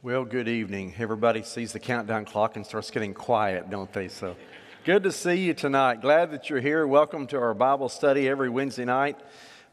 [0.00, 0.94] Well, good evening.
[0.96, 4.06] Everybody sees the countdown clock and starts getting quiet, don't they?
[4.06, 4.36] So
[4.84, 6.02] good to see you tonight.
[6.02, 6.86] Glad that you're here.
[6.86, 9.18] Welcome to our Bible study every Wednesday night.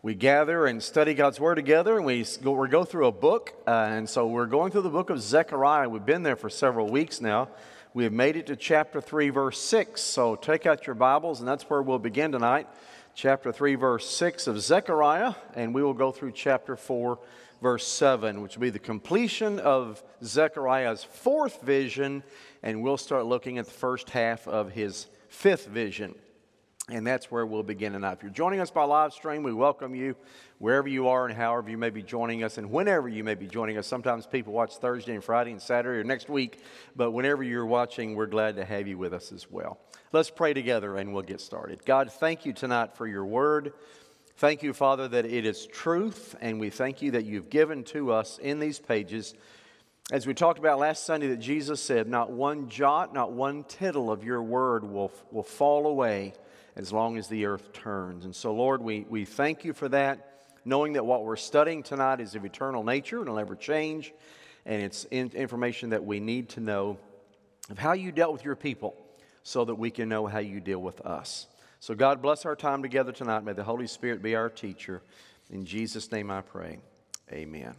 [0.01, 3.53] We gather and study God's Word together, and we go, we go through a book.
[3.67, 5.87] Uh, and so we're going through the book of Zechariah.
[5.87, 7.49] We've been there for several weeks now.
[7.93, 10.01] We have made it to chapter 3, verse 6.
[10.01, 12.67] So take out your Bibles, and that's where we'll begin tonight.
[13.13, 17.19] Chapter 3, verse 6 of Zechariah, and we will go through chapter 4
[17.61, 22.23] verse 7, which will be the completion of Zechariah's fourth vision,
[22.63, 26.15] and we'll start looking at the first half of his fifth vision.
[26.87, 28.13] And that's where we'll begin tonight.
[28.13, 30.15] If you're joining us by live stream, we welcome you
[30.59, 33.47] wherever you are and however you may be joining us and whenever you may be
[33.47, 33.87] joining us.
[33.87, 36.59] Sometimes people watch Thursday and Friday and Saturday or next week,
[36.95, 39.79] but whenever you're watching, we're glad to have you with us as well.
[40.11, 41.83] Let's pray together and we'll get started.
[41.85, 43.73] God, thank you tonight for your word.
[44.37, 48.11] Thank you, Father, that it is truth, and we thank you that you've given to
[48.11, 49.33] us in these pages.
[50.11, 54.11] As we talked about last Sunday, that Jesus said, Not one jot, not one tittle
[54.11, 56.33] of your word will, will fall away
[56.75, 58.25] as long as the earth turns.
[58.25, 62.19] And so, Lord, we, we thank you for that, knowing that what we're studying tonight
[62.19, 64.13] is of eternal nature and it'll never change,
[64.65, 66.97] and it's in, information that we need to know
[67.69, 68.97] of how you dealt with your people
[69.43, 71.47] so that we can know how you deal with us.
[71.79, 73.43] So, God bless our time together tonight.
[73.43, 75.01] May the Holy Spirit be our teacher.
[75.49, 76.79] In Jesus' name I pray.
[77.31, 77.75] Amen.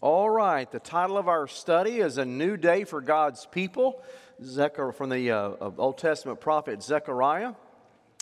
[0.00, 4.02] All right, the title of our study is A New Day for God's People,
[4.42, 7.52] Zechariah, from the uh, Old Testament prophet Zechariah.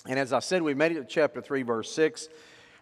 [0.06, 2.28] And as I said, we made it to chapter 3, verse 6.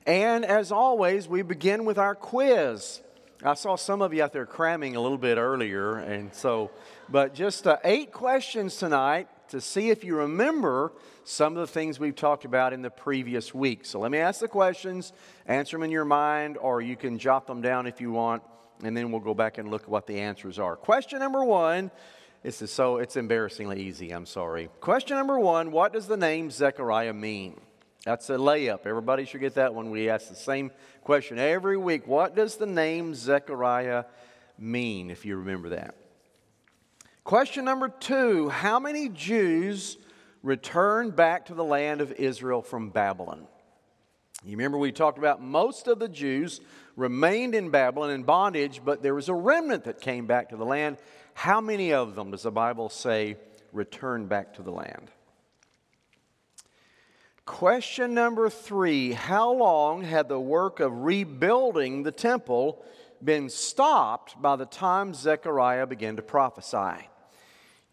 [0.06, 3.02] And as always, we begin with our quiz.
[3.44, 6.70] I saw some of you out there cramming a little bit earlier, and so,
[7.08, 10.92] but just uh, eight questions tonight to see if you remember
[11.24, 13.84] some of the things we've talked about in the previous week.
[13.84, 15.12] So let me ask the questions,
[15.46, 18.42] answer them in your mind, or you can jot them down if you want,
[18.82, 20.76] and then we'll go back and look at what the answers are.
[20.76, 21.90] Question number one.
[22.42, 24.68] This is so it's embarrassingly easy, I'm sorry.
[24.80, 27.60] Question number one, what does the name Zechariah mean?
[28.04, 28.86] That's a layup.
[28.86, 29.90] Everybody should get that one.
[29.90, 30.70] We ask the same
[31.02, 32.06] question every week.
[32.06, 34.04] What does the name Zechariah
[34.58, 35.96] mean, if you remember that?
[37.26, 39.98] Question number two How many Jews
[40.44, 43.48] returned back to the land of Israel from Babylon?
[44.44, 46.60] You remember we talked about most of the Jews
[46.94, 50.64] remained in Babylon in bondage, but there was a remnant that came back to the
[50.64, 50.98] land.
[51.34, 53.38] How many of them does the Bible say
[53.72, 55.10] returned back to the land?
[57.44, 62.84] Question number three How long had the work of rebuilding the temple
[63.20, 67.08] been stopped by the time Zechariah began to prophesy?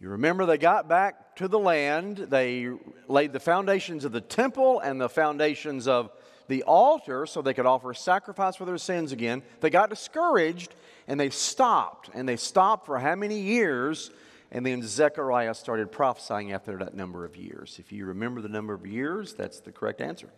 [0.04, 2.70] You remember they got back to the land, they
[3.08, 6.12] laid the foundations of the temple and the foundations of
[6.50, 9.44] the altar so they could offer sacrifice for their sins again.
[9.62, 10.76] They got discouraged
[11.08, 12.10] and they stopped.
[12.14, 14.12] And they stopped for how many years?
[14.52, 17.78] And then Zechariah started prophesying after that number of years.
[17.80, 20.34] If you remember the number of years, that's the correct answer.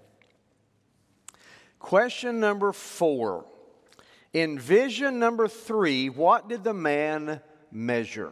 [1.79, 3.45] Question number four.
[4.31, 8.31] In vision number three, what did the man measure?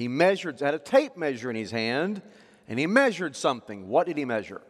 [0.00, 2.22] He measured, had a tape measure in his hand,
[2.66, 3.86] and he measured something.
[3.86, 4.62] What did he measure?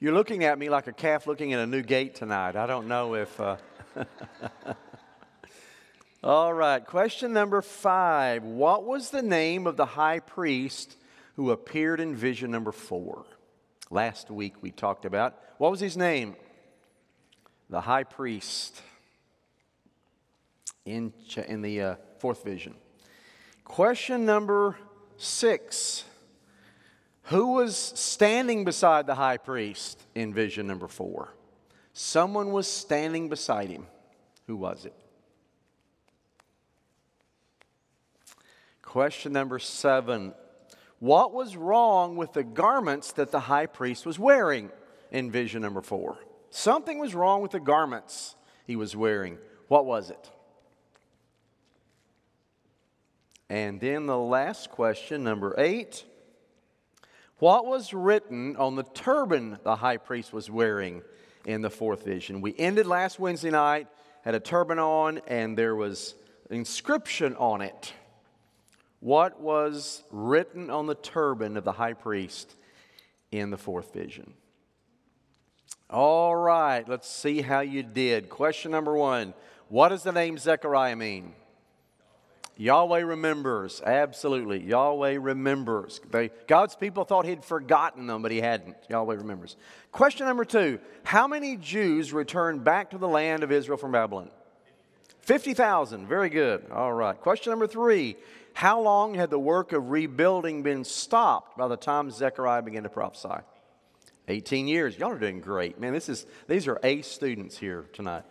[0.00, 2.56] You're looking at me like a calf looking at a new gate tonight.
[2.56, 3.40] I don't know if.
[3.40, 3.58] Uh...
[6.24, 8.42] All right, question number five.
[8.42, 10.96] What was the name of the high priest
[11.36, 13.24] who appeared in vision number four?
[13.88, 15.38] Last week we talked about.
[15.58, 16.34] What was his name?
[17.70, 18.82] The high priest
[20.84, 21.12] in,
[21.46, 22.74] in the uh, fourth vision.
[23.64, 24.78] Question number
[25.18, 26.04] six
[27.24, 31.34] Who was standing beside the high priest in vision number four?
[31.92, 33.86] Someone was standing beside him.
[34.46, 34.94] Who was it?
[38.80, 40.32] Question number seven
[41.00, 44.70] What was wrong with the garments that the high priest was wearing
[45.10, 46.16] in vision number four?
[46.48, 48.34] Something was wrong with the garments
[48.66, 49.36] he was wearing.
[49.68, 50.30] What was it?
[53.48, 56.04] And then the last question, number eight
[57.38, 61.02] What was written on the turban the high priest was wearing
[61.44, 62.40] in the fourth vision?
[62.40, 63.88] We ended last Wednesday night,
[64.22, 66.14] had a turban on, and there was
[66.48, 67.92] an inscription on it.
[69.00, 72.54] What was written on the turban of the high priest
[73.30, 74.32] in the fourth vision?
[75.90, 78.30] All right, let's see how you did.
[78.30, 79.34] Question number one
[79.68, 81.34] What does the name Zechariah mean?
[82.56, 83.82] Yahweh remembers.
[83.84, 84.62] Absolutely.
[84.62, 86.00] Yahweh remembers.
[86.10, 88.76] They, God's people thought he'd forgotten them, but he hadn't.
[88.88, 89.56] Yahweh remembers.
[89.90, 94.30] Question number two How many Jews returned back to the land of Israel from Babylon?
[95.20, 96.06] 50,000.
[96.06, 96.66] Very good.
[96.70, 97.18] All right.
[97.18, 98.16] Question number three
[98.52, 102.88] How long had the work of rebuilding been stopped by the time Zechariah began to
[102.88, 103.42] prophesy?
[104.28, 104.96] 18 years.
[104.96, 105.78] Y'all are doing great.
[105.78, 108.22] Man, this is, these are A students here tonight.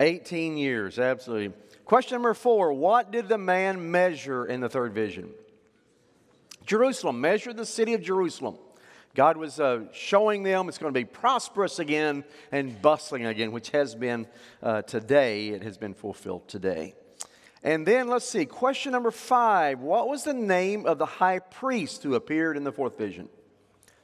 [0.00, 1.54] 18 years, absolutely.
[1.84, 5.30] Question number four What did the man measure in the third vision?
[6.66, 7.20] Jerusalem.
[7.20, 8.56] Measure the city of Jerusalem.
[9.14, 13.70] God was uh, showing them it's going to be prosperous again and bustling again, which
[13.70, 14.26] has been
[14.62, 15.48] uh, today.
[15.48, 16.94] It has been fulfilled today.
[17.62, 22.02] And then let's see, question number five What was the name of the high priest
[22.02, 23.28] who appeared in the fourth vision?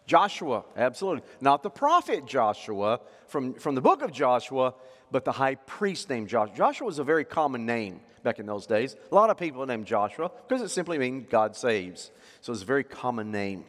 [0.08, 1.22] Joshua, absolutely.
[1.42, 4.72] Not the prophet Joshua from, from the book of Joshua,
[5.10, 6.56] but the high priest named Joshua.
[6.56, 8.96] Joshua was a very common name back in those days.
[9.12, 12.10] A lot of people named Joshua because it simply means God saves.
[12.40, 13.66] So it's a very common name.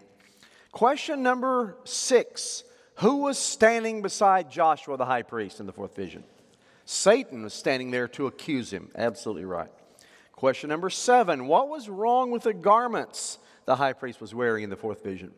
[0.72, 2.64] Question number six
[2.96, 6.24] Who was standing beside Joshua the high priest in the fourth vision?
[6.86, 8.90] Satan was standing there to accuse him.
[8.96, 9.70] Absolutely right.
[10.32, 14.70] Question number seven What was wrong with the garments the high priest was wearing in
[14.70, 15.34] the fourth vision?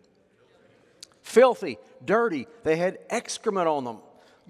[1.21, 2.47] Filthy, dirty.
[2.63, 3.97] They had excrement on them.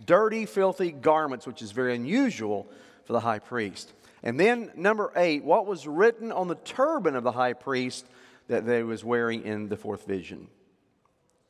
[0.04, 2.68] Dirty, filthy garments, which is very unusual
[3.06, 3.94] for the high priest.
[4.24, 8.06] And then number eight, what was written on the turban of the high priest
[8.48, 10.48] that they was wearing in the fourth vision?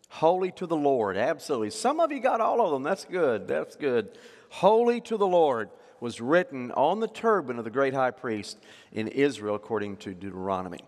[0.09, 1.15] Holy to the Lord.
[1.15, 1.69] Absolutely.
[1.69, 2.83] Some of you got all of them.
[2.83, 3.47] That's good.
[3.47, 4.17] That's good.
[4.49, 5.69] Holy to the Lord
[6.01, 8.57] was written on the turban of the great high priest
[8.91, 10.79] in Israel, according to Deuteronomy.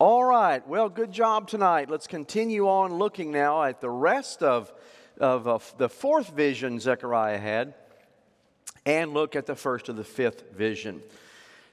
[0.00, 0.66] All right.
[0.66, 1.88] Well, good job tonight.
[1.88, 4.72] Let's continue on looking now at the rest of,
[5.20, 7.74] of, the fourth vision Zechariah had
[8.84, 11.00] and look at the first of the fifth vision.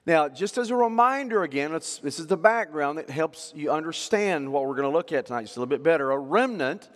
[0.05, 4.67] Now, just as a reminder again, this is the background that helps you understand what
[4.67, 6.11] we're going to look at tonight just a little bit better.
[6.11, 6.89] A remnant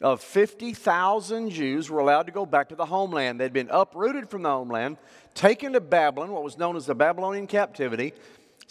[0.00, 3.38] of 50,000 Jews were allowed to go back to the homeland.
[3.38, 4.96] They'd been uprooted from the homeland,
[5.34, 8.14] taken to Babylon, what was known as the Babylonian captivity.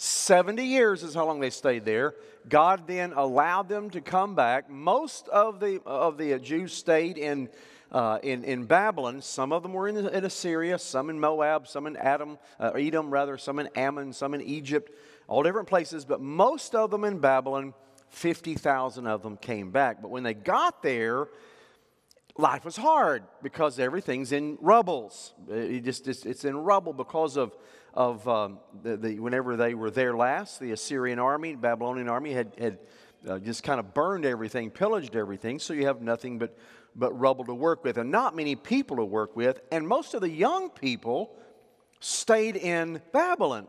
[0.02, 2.16] 70 years is how long they stayed there.
[2.48, 4.68] God then allowed them to come back.
[4.68, 7.48] Most of the, of the Jews stayed in
[7.92, 9.20] uh, in, in Babylon.
[9.20, 13.10] Some of them were in, in Assyria, some in Moab, some in Adam, uh, Edom,
[13.10, 14.90] rather, some in Ammon, some in Egypt,
[15.28, 17.74] all different places, but most of them in Babylon.
[18.08, 20.02] 50,000 of them came back.
[20.02, 21.28] But when they got there,
[22.36, 25.32] life was hard because everything's in rubbles.
[25.48, 27.56] It just, it's in rubble because of,
[27.94, 32.52] of um, the, the, whenever they were there last, the Assyrian army, Babylonian army had,
[32.58, 32.78] had
[33.28, 36.56] uh, just kind of burned everything, pillaged everything, so you have nothing but
[36.94, 39.60] but rubble to work with, and not many people to work with.
[39.70, 41.34] And most of the young people
[42.00, 43.66] stayed in Babylon.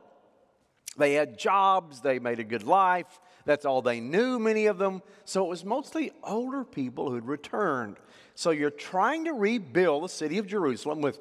[0.98, 3.20] They had jobs, they made a good life.
[3.46, 5.02] That's all they knew, many of them.
[5.26, 7.98] So it was mostly older people who'd returned.
[8.36, 11.20] So you're trying to rebuild the city of Jerusalem with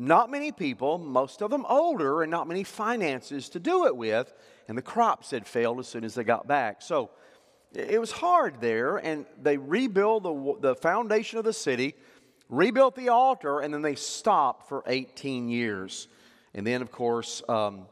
[0.00, 4.32] not many people, most of them older, and not many finances to do it with.
[4.66, 6.80] And the crops had failed as soon as they got back.
[6.80, 7.10] So
[7.74, 11.94] it was hard there, and they rebuilt the, the foundation of the city,
[12.48, 16.08] rebuilt the altar, and then they stopped for 18 years.
[16.54, 17.82] And then, of course, um,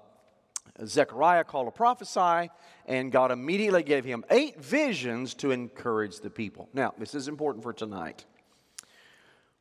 [0.82, 2.50] Zechariah called to prophesy,
[2.86, 6.70] and God immediately gave him eight visions to encourage the people.
[6.72, 8.24] Now, this is important for tonight.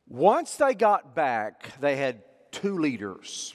[0.08, 3.54] Once they got back, they had two leaders.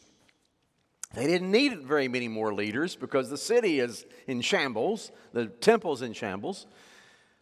[1.13, 6.01] They didn't need very many more leaders because the city is in shambles, the temple's
[6.01, 6.65] in shambles.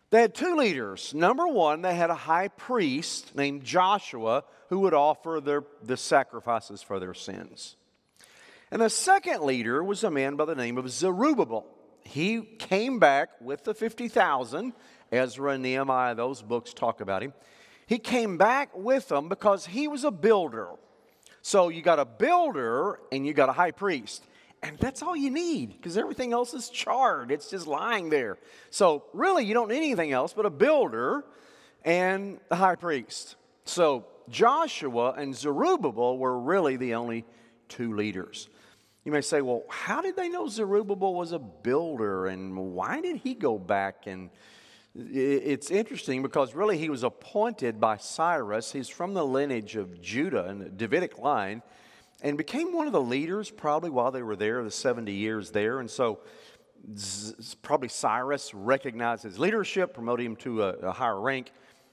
[0.09, 1.13] They had two leaders.
[1.13, 6.81] Number one, they had a high priest named Joshua who would offer their, the sacrifices
[6.81, 7.77] for their sins.
[8.71, 11.65] And the second leader was a man by the name of Zerubbabel.
[12.03, 14.73] He came back with the 50,000.
[15.13, 17.33] Ezra and Nehemiah, those books talk about him.
[17.85, 20.69] He came back with them because he was a builder.
[21.41, 24.25] So you got a builder and you got a high priest.
[24.63, 27.31] And that's all you need because everything else is charred.
[27.31, 28.37] It's just lying there.
[28.69, 31.23] So really, you don't need anything else but a builder
[31.83, 33.37] and the high priest.
[33.65, 37.25] So Joshua and Zerubbabel were really the only
[37.69, 38.49] two leaders.
[39.03, 43.17] You may say, well, how did they know Zerubbabel was a builder and why did
[43.17, 44.29] he go back and
[44.95, 48.71] it's interesting because really he was appointed by Cyrus.
[48.71, 51.61] He's from the lineage of Judah and the Davidic line
[52.21, 55.79] and became one of the leaders probably while they were there, the 70 years there.
[55.79, 56.19] And so
[57.61, 61.51] probably Cyrus recognized his leadership, promoted him to a, a higher rank,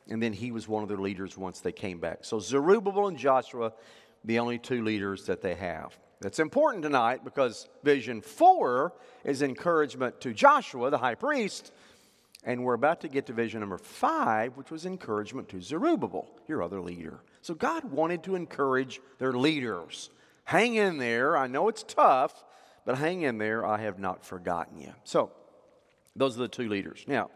[0.09, 2.19] and then he was one of their leaders once they came back.
[2.23, 3.73] So Zerubbabel and Joshua,
[4.25, 5.97] the only two leaders that they have.
[6.21, 11.73] That's important tonight because vision four is encouragement to Joshua, the high priest
[12.49, 16.63] and we're about to get to vision number five, which was encouragement to Zerubbabel, your
[16.63, 17.21] other leader.
[17.43, 20.09] So God wanted to encourage their leaders.
[20.45, 21.37] Hang in there.
[21.37, 22.43] I know it's tough,
[22.87, 23.67] but hang in there.
[23.67, 24.95] I have not forgotten you.
[25.05, 25.31] So,
[26.17, 27.05] those are the two leaders.
[27.07, 27.29] Now,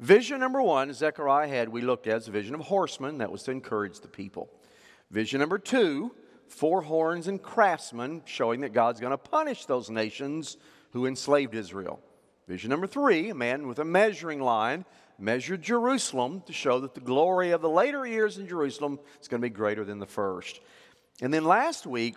[0.00, 3.18] vision number one, Zechariah had, we looked at as a vision of horsemen.
[3.18, 4.50] That was to encourage the people.
[5.12, 6.10] Vision number two,
[6.48, 10.56] four horns and craftsmen, showing that God's going to punish those nations
[10.90, 12.00] who enslaved Israel.
[12.50, 14.84] Vision number three, a man with a measuring line
[15.20, 19.40] measured Jerusalem to show that the glory of the later years in Jerusalem is going
[19.40, 20.60] to be greater than the first.
[21.22, 22.16] And then last week,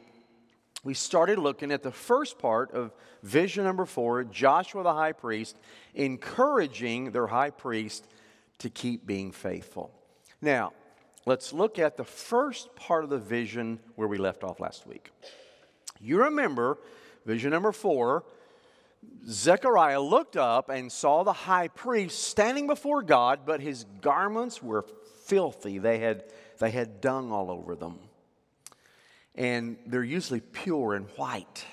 [0.84, 5.56] we started looking at the first part of vision number four Joshua the high priest,
[5.94, 8.08] encouraging their high priest
[8.58, 9.94] to keep being faithful.
[10.42, 10.74] Now,
[11.28, 15.12] let's look at the first part of the vision where we left off last week.
[16.02, 16.80] You remember
[17.24, 18.24] vision number four
[19.27, 24.86] Zechariah looked up and saw the high priest standing before God, but his garments were
[25.25, 25.77] filthy.
[25.77, 26.25] They had,
[26.60, 28.00] they had dung all over them.
[29.36, 31.65] And they're usually pure and white.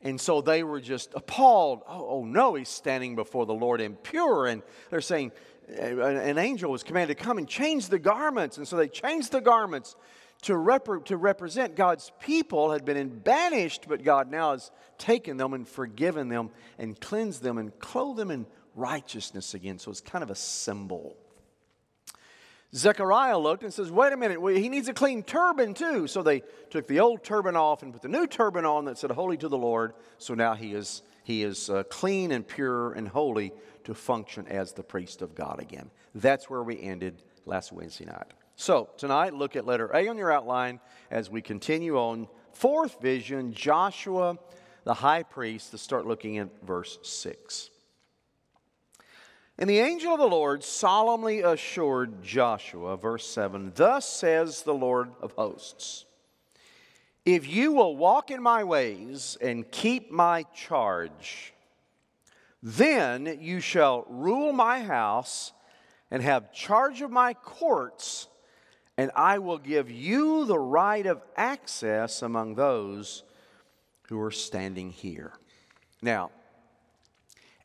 [0.00, 1.82] And so they were just appalled.
[1.88, 4.46] Oh, oh no, he's standing before the Lord impure.
[4.46, 5.32] And they're saying,
[5.68, 8.58] an angel was commanded to come and change the garments.
[8.58, 9.96] And so they changed the garments
[10.44, 15.54] to, rep- to represent God's people had been banished, but God now has taken them
[15.54, 19.78] and forgiven them and cleansed them and clothed them in righteousness again.
[19.78, 21.16] So it's kind of a symbol.
[22.74, 26.06] Zechariah looked and says, Wait a minute, he needs a clean turban too.
[26.06, 29.12] So they took the old turban off and put the new turban on that said,
[29.12, 29.94] Holy to the Lord.
[30.18, 33.52] So now he is, he is uh, clean and pure and holy
[33.84, 35.90] to function as the priest of God again.
[36.14, 38.32] That's where we ended last Wednesday night.
[38.56, 40.80] So, tonight, look at letter A on your outline
[41.10, 42.28] as we continue on.
[42.52, 44.38] Fourth vision, Joshua
[44.84, 47.70] the high priest, to start looking at verse 6.
[49.58, 55.10] And the angel of the Lord solemnly assured Joshua, verse 7 Thus says the Lord
[55.20, 56.04] of hosts,
[57.24, 61.54] If you will walk in my ways and keep my charge,
[62.62, 65.52] then you shall rule my house
[66.10, 68.28] and have charge of my courts
[68.96, 73.24] and I will give you the right of access among those
[74.08, 75.32] who are standing here.
[76.02, 76.30] Now,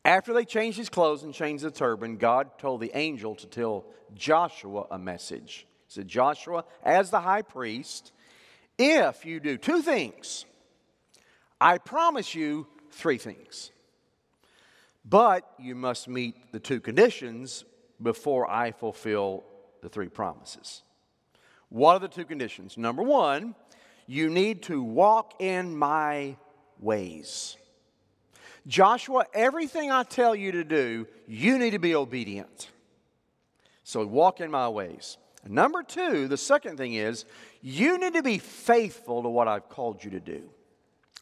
[0.05, 3.86] after they changed his clothes and changed the turban, God told the angel to tell
[4.15, 5.67] Joshua a message.
[5.88, 8.12] He said, Joshua, as the high priest,
[8.77, 10.45] if you do two things,
[11.59, 13.71] I promise you three things.
[15.03, 17.65] But you must meet the two conditions
[18.01, 19.43] before I fulfill
[19.81, 20.83] the three promises.
[21.70, 22.78] What are the two conditions?
[22.78, 23.56] Number one,
[24.08, 26.36] you need to walk in my
[26.80, 27.58] ways.
[28.68, 32.70] Joshua, everything I tell you to do, you need to be obedient.
[33.84, 35.18] So walk in my ways.
[35.48, 37.26] Number two, the second thing is,
[37.62, 40.50] you need to be faithful to what I've called you to do.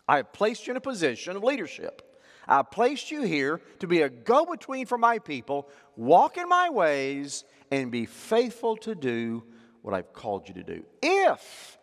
[0.07, 2.01] I have placed you in a position of leadership.
[2.47, 5.69] I placed you here to be a go between for my people.
[5.97, 9.43] Walk in my ways and be faithful to do
[9.87, 10.83] what I've called you to do.
[11.01, 11.77] If,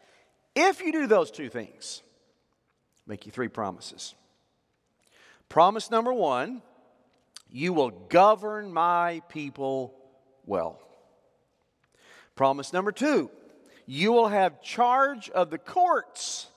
[0.55, 2.03] if you do those two things,
[3.07, 4.15] make you three promises.
[5.49, 6.61] Promise number one,
[7.51, 9.95] you will govern my people
[10.45, 10.79] well.
[12.37, 13.31] Promise number two,
[13.87, 16.49] you will have charge of the courts,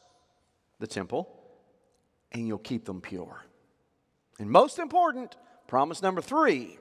[0.80, 1.30] the temple,
[2.34, 3.42] and you'll keep them pure.
[4.38, 6.78] And most important, promise number three,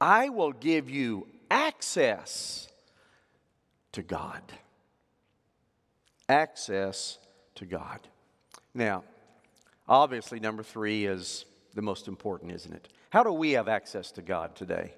[0.00, 2.69] I will give you access
[3.92, 4.42] to God.
[6.28, 7.18] Access
[7.56, 8.00] to God.
[8.74, 9.04] Now,
[9.88, 11.44] obviously, number three is
[11.74, 12.88] the most important, isn't it?
[13.10, 14.94] How do we have access to God today?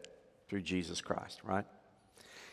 [0.49, 1.65] Through Jesus Christ, right?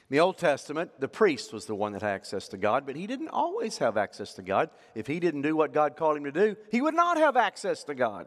[0.09, 2.95] In the Old Testament, the priest was the one that had access to God, but
[2.95, 4.69] he didn't always have access to God.
[4.95, 7.83] If he didn't do what God called him to do, he would not have access
[7.83, 8.25] to God.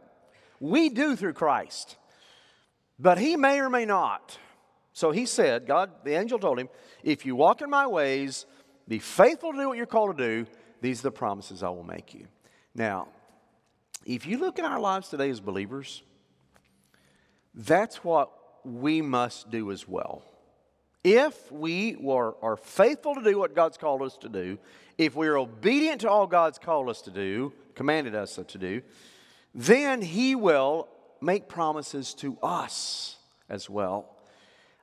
[0.60, 1.96] We do through Christ,
[2.98, 4.38] but he may or may not.
[4.92, 6.68] So he said, God, the angel told him,
[7.02, 8.46] if you walk in my ways,
[8.88, 10.46] be faithful to do what you're called to do,
[10.80, 12.26] these are the promises I will make you.
[12.74, 13.08] Now,
[14.04, 16.02] if you look at our lives today as believers,
[17.54, 18.30] that's what
[18.64, 20.22] we must do as well.
[21.04, 24.58] If we are, are faithful to do what God's called us to do,
[24.98, 28.82] if we're obedient to all God's called us to do, commanded us to do,
[29.54, 30.88] then He will
[31.20, 33.16] make promises to us
[33.48, 34.11] as well.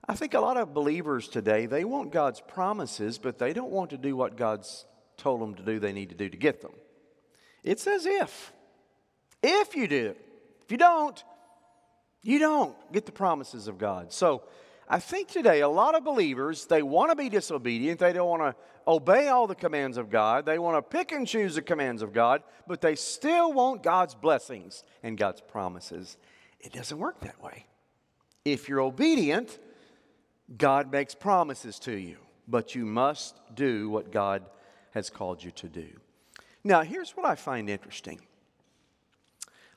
[0.07, 3.91] I think a lot of believers today, they want God's promises, but they don't want
[3.91, 4.85] to do what God's
[5.17, 6.71] told them to do they need to do to get them.
[7.63, 8.53] It says if.
[9.43, 10.15] If you do.
[10.61, 11.23] If you don't,
[12.23, 14.11] you don't get the promises of God.
[14.11, 14.43] So
[14.87, 17.99] I think today a lot of believers, they want to be disobedient.
[17.99, 18.55] They don't want to
[18.87, 20.45] obey all the commands of God.
[20.45, 24.15] They want to pick and choose the commands of God, but they still want God's
[24.15, 26.17] blessings and God's promises.
[26.59, 27.65] It doesn't work that way.
[28.45, 29.59] If you're obedient,
[30.57, 34.43] God makes promises to you, but you must do what God
[34.91, 35.87] has called you to do.
[36.63, 38.19] Now, here's what I find interesting.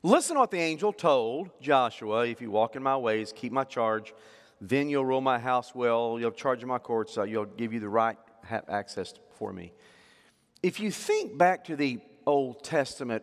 [0.02, 4.14] Listen what the angel told Joshua if you walk in my ways, keep my charge,
[4.60, 7.88] then you'll rule my house well, you'll charge my courts, uh, you'll give you the
[7.88, 8.16] right
[8.68, 9.72] access for me.
[10.62, 13.22] If you think back to the Old Testament,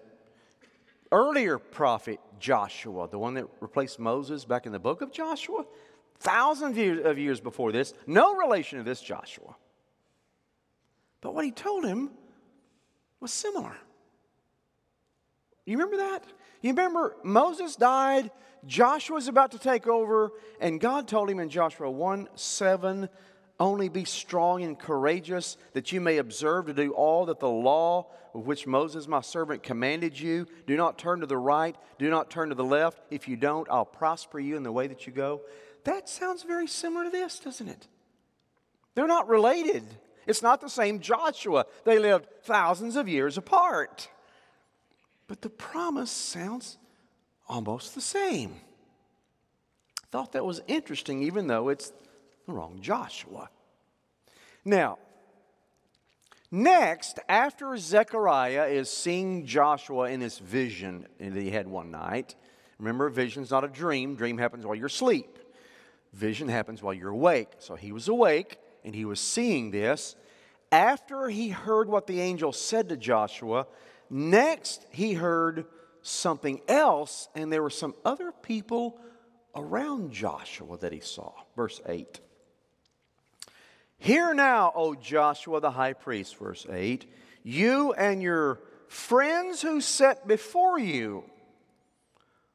[1.12, 5.66] earlier prophet Joshua, the one that replaced Moses back in the book of Joshua,
[6.20, 9.56] thousands of years before this, no relation to this Joshua.
[11.22, 12.12] But what he told him
[13.20, 13.76] was similar.
[15.66, 16.24] You remember that?
[16.62, 18.32] You remember Moses died,
[18.66, 23.10] Joshua's about to take over, and God told him in Joshua 1 7,
[23.60, 28.08] only be strong and courageous, that you may observe to do all that the law
[28.34, 30.48] of which Moses my servant commanded you.
[30.66, 33.02] Do not turn to the right, do not turn to the left.
[33.10, 35.42] If you don't, I'll prosper you in the way that you go.
[35.84, 37.88] That sounds very similar to this, doesn't it?
[38.96, 39.84] They're not related.
[40.28, 41.66] It's not the same Joshua.
[41.86, 44.10] They lived thousands of years apart.
[45.28, 46.78] But the promise sounds
[47.48, 48.52] almost the same.
[50.04, 51.94] I thought that was interesting, even though it's
[52.46, 53.50] the wrong Joshua.
[54.66, 55.00] Now,
[56.52, 62.36] next, after Zechariah is seeing Joshua in this vision that he had one night,
[62.78, 65.39] remember, vision's not a dream, dream happens while you're asleep.
[66.14, 67.50] Vision happens while you're awake.
[67.60, 70.16] So he was awake and he was seeing this.
[70.72, 73.68] After he heard what the angel said to Joshua,
[74.10, 75.66] next he heard
[76.02, 79.00] something else, and there were some other people
[79.56, 81.32] around Joshua that he saw.
[81.56, 82.20] Verse 8.
[83.98, 87.06] Hear now, O Joshua the high priest, verse 8,
[87.44, 91.26] you and your friends who sat before you,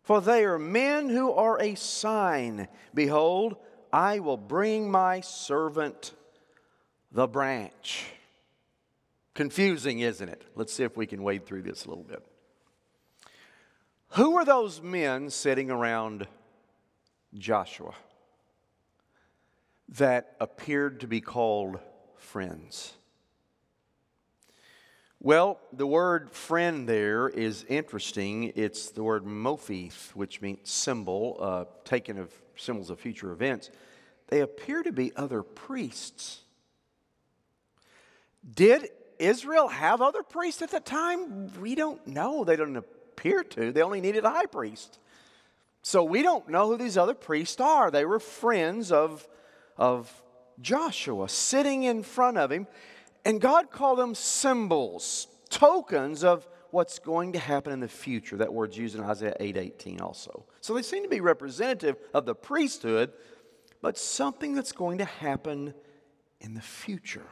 [0.05, 2.69] for they are men who are a sign.
[2.95, 3.57] Behold,
[3.93, 6.13] I will bring my servant
[7.11, 8.07] the branch.
[9.35, 10.45] Confusing, isn't it?
[10.55, 12.25] Let's see if we can wade through this a little bit.
[14.11, 16.29] Who are those men sitting around
[17.37, 17.95] Joshua?
[19.91, 21.79] that appeared to be called
[22.17, 22.95] friends.
[25.25, 28.53] Well, the word friend there is interesting.
[28.57, 33.71] It's the word mophith, which means symbol, uh, taken of symbols of future events.
[34.29, 36.43] They appear to be other priests.
[38.55, 41.59] Did Israel have other priests at the time?
[41.59, 42.45] We don't know.
[42.45, 43.73] They don't appear to.
[43.73, 44.99] They only needed a high priest.
[45.81, 47.91] So we don't know who these other priests are.
[47.91, 49.27] They were friends of
[49.79, 50.23] of
[50.61, 52.67] Joshua sitting in front of him,
[53.25, 58.37] and God called them symbols, tokens of what's going to happen in the future.
[58.37, 60.45] That word's used in Isaiah 8:18 also.
[60.61, 63.13] So they seem to be representative of the priesthood,
[63.81, 65.75] but something that's going to happen
[66.41, 67.27] in the future.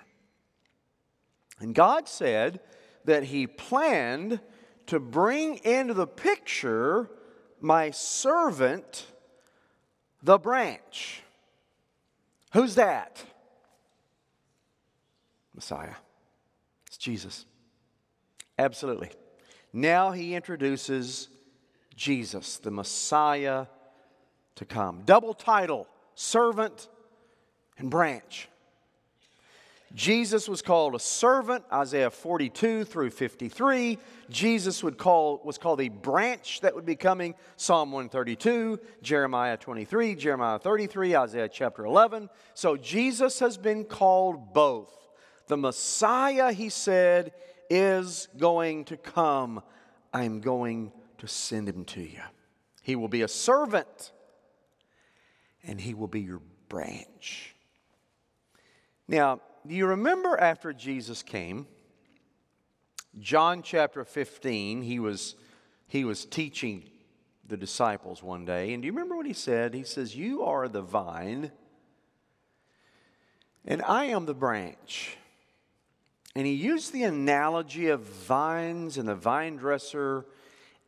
[1.58, 2.60] And God said
[3.04, 4.40] that He planned
[4.86, 7.10] to bring into the picture
[7.60, 9.06] my servant,
[10.22, 11.22] the branch.
[12.52, 13.24] Who's that?
[15.54, 15.94] Messiah.
[16.86, 17.46] It's Jesus.
[18.58, 19.10] Absolutely.
[19.72, 21.28] Now he introduces
[21.96, 23.66] Jesus, the Messiah
[24.56, 25.02] to come.
[25.04, 26.88] Double title servant
[27.78, 28.48] and branch.
[29.94, 33.98] Jesus was called a servant, Isaiah 42 through 53.
[34.30, 40.14] Jesus would call, was called a branch that would be coming, Psalm 132, Jeremiah 23,
[40.14, 42.30] Jeremiah 33, Isaiah chapter 11.
[42.54, 45.01] So Jesus has been called both.
[45.52, 47.32] The Messiah, he said,
[47.68, 49.62] is going to come.
[50.10, 52.22] I'm going to send him to you.
[52.80, 54.12] He will be a servant,
[55.62, 57.54] and he will be your branch.
[59.06, 61.66] Now, do you remember after Jesus came,
[63.20, 65.34] John chapter 15, he was,
[65.86, 66.88] he was teaching
[67.46, 68.72] the disciples one day.
[68.72, 69.74] And do you remember what he said?
[69.74, 71.52] He says, You are the vine,
[73.66, 75.18] and I am the branch.
[76.34, 80.24] And he used the analogy of vines and the vine dresser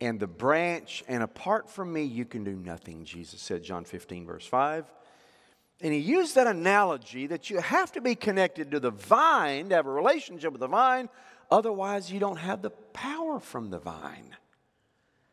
[0.01, 1.05] and the branch.
[1.07, 4.91] And apart from me, you can do nothing, Jesus said, John 15, verse 5.
[5.81, 9.75] And he used that analogy that you have to be connected to the vine to
[9.75, 11.09] have a relationship with the vine,
[11.51, 14.35] otherwise, you don't have the power from the vine.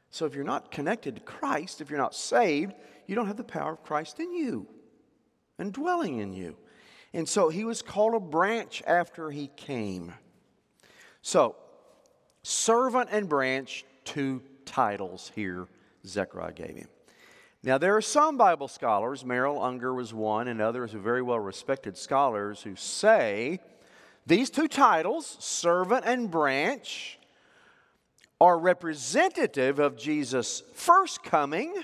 [0.10, 2.74] So, if you're not connected to Christ, if you're not saved,
[3.08, 4.68] you don't have the power of Christ in you
[5.58, 6.58] and dwelling in you.
[7.14, 10.14] And so he was called a branch after he came.
[11.22, 11.56] So,
[12.44, 15.68] servant and branch, two titles here
[16.06, 16.88] Zechariah gave him.
[17.64, 21.96] Now, there are some Bible scholars, Merrill Unger was one, and others very well respected
[21.96, 23.60] scholars who say
[24.26, 27.20] these two titles, servant and branch,
[28.40, 31.84] are representative of Jesus' first coming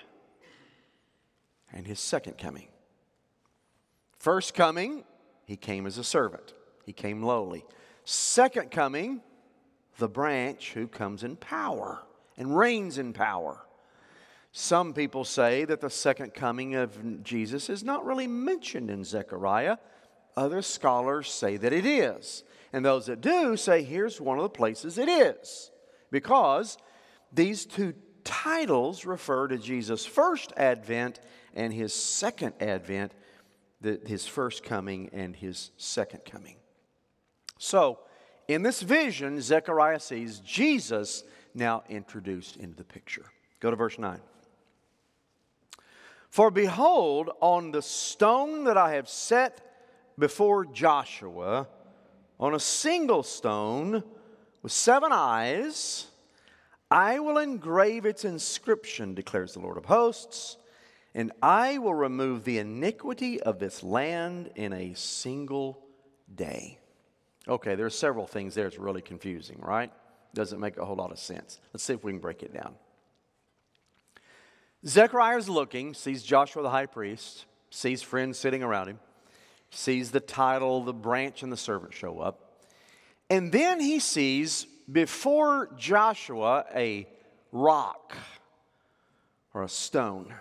[1.72, 2.68] and his second coming.
[4.18, 5.04] First coming,
[5.48, 6.54] he came as a servant,
[6.86, 7.66] he came lowly.
[8.04, 9.22] Second coming,
[9.98, 12.04] the branch who comes in power
[12.38, 13.66] and reigns in power.
[14.52, 19.78] Some people say that the second coming of Jesus is not really mentioned in Zechariah.
[20.36, 22.44] Other scholars say that it is.
[22.74, 25.72] And those that do say, here's one of the places it is.
[26.12, 26.78] Because
[27.32, 31.20] these two titles refer to Jesus' first advent
[31.54, 33.14] and his second advent,
[33.82, 36.56] his first coming and his second coming.
[37.60, 38.00] So,
[38.48, 43.26] in this vision, Zechariah sees Jesus now introduced into the picture.
[43.60, 44.20] Go to verse 9.
[46.30, 49.62] For behold, on the stone that I have set
[50.20, 51.68] before Joshua,
[52.40, 54.04] on a single stone
[54.62, 56.08] with seven eyes,
[56.90, 60.58] I will engrave its inscription, declares the Lord of hosts,
[61.18, 65.84] and I will remove the iniquity of this land in a single
[66.34, 66.78] day.
[67.48, 68.68] Okay, there are several things there.
[68.68, 69.92] It's really confusing, right?
[70.36, 71.60] Doesn't make a whole lot of sense.
[71.74, 72.76] Let's see if we can break it down.
[74.86, 79.00] Zechariah is looking, sees Joshua the high priest, sees friends sitting around him,
[79.72, 82.62] sees the title, the branch, and the servant show up.
[83.28, 87.08] And then he sees before Joshua a
[87.52, 88.16] rock
[89.56, 90.32] or a stone.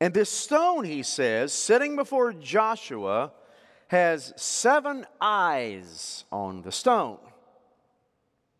[0.00, 3.32] And this stone, he says, sitting before Joshua,
[3.88, 7.18] has seven eyes on the stone.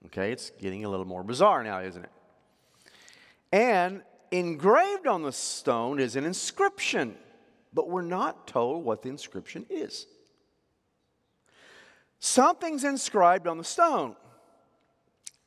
[0.07, 2.11] Okay, it's getting a little more bizarre now, isn't it?
[3.53, 7.17] And engraved on the stone is an inscription,
[7.73, 10.07] but we're not told what the inscription is.
[12.21, 14.17] Something's inscribed on the stone.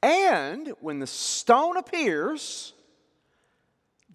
[0.02, 2.74] And when the stone appears,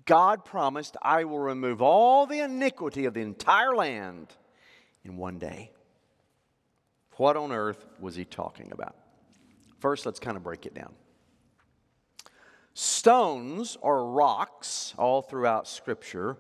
[0.07, 4.29] God promised, I will remove all the iniquity of the entire land
[5.05, 5.73] in one day.
[7.17, 8.97] What on earth was he talking about?
[9.81, 10.95] First, let's kind of break it down.
[12.75, 16.37] Stones or rocks, all throughout Scripture,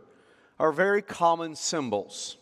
[0.58, 2.36] are very common symbols.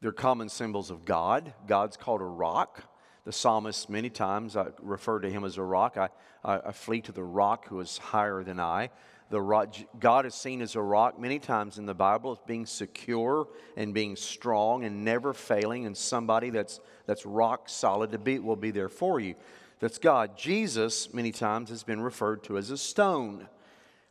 [0.00, 1.54] They're common symbols of God.
[1.66, 2.82] God's called a rock.
[3.24, 5.96] The psalmist, many times, I refer to him as a rock.
[5.96, 6.08] I,
[6.44, 8.90] I, I flee to the rock who is higher than I.
[9.28, 12.64] The rock, God is seen as a rock many times in the Bible as being
[12.64, 18.38] secure and being strong and never failing, and somebody that's, that's rock solid to be
[18.38, 19.34] will be there for you
[19.80, 20.36] that's God.
[20.36, 23.46] Jesus, many times, has been referred to as a stone.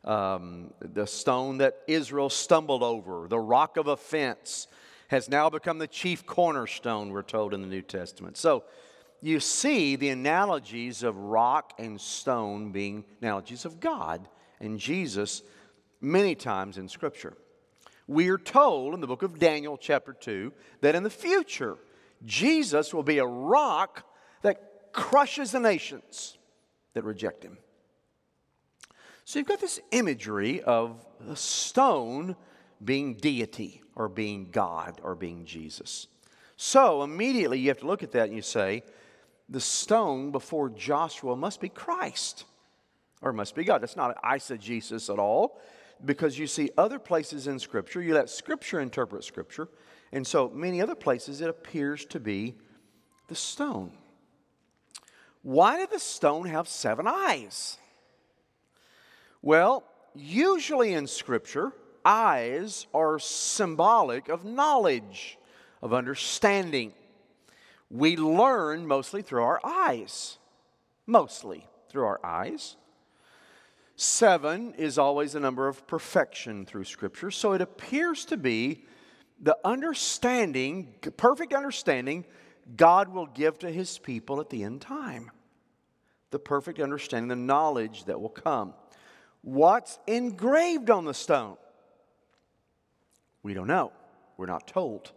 [0.03, 4.67] Um, the stone that Israel stumbled over, the rock of offense,
[5.07, 8.37] has now become the chief cornerstone, we're told in the New Testament.
[8.37, 8.63] So
[9.21, 14.27] you see the analogies of rock and stone being analogies of God
[14.59, 15.43] and Jesus
[16.01, 17.33] many times in Scripture.
[18.07, 21.77] We are told in the book of Daniel, chapter 2, that in the future,
[22.23, 24.03] Jesus will be a rock
[24.41, 26.37] that crushes the nations
[26.93, 27.57] that reject him.
[29.25, 32.35] So you've got this imagery of a stone
[32.83, 36.07] being deity or being God or being Jesus.
[36.57, 38.83] So immediately you have to look at that and you say,
[39.49, 42.45] the stone before Joshua must be Christ
[43.21, 43.81] or must be God.
[43.81, 45.59] That's not eisegesis at all
[46.03, 49.69] because you see other places in Scripture, you let Scripture interpret Scripture,
[50.11, 52.55] and so many other places it appears to be
[53.27, 53.91] the stone.
[55.41, 57.77] Why did the stone have seven eyes?
[59.41, 61.71] Well, usually in Scripture,
[62.03, 65.37] eyes are symbolic of knowledge,
[65.81, 66.93] of understanding.
[67.89, 70.37] We learn mostly through our eyes.
[71.05, 72.75] Mostly through our eyes.
[73.95, 78.83] Seven is always a number of perfection through Scripture, so it appears to be
[79.41, 82.25] the understanding, perfect understanding,
[82.75, 85.31] God will give to His people at the end time
[86.31, 88.73] the perfect understanding, the knowledge that will come.
[89.41, 91.55] What's engraved on the stone?
[93.41, 93.93] We don't know.
[94.35, 95.13] We're not told.